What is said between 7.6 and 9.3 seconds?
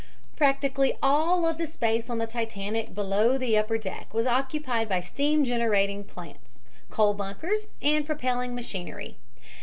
and propelling machinery.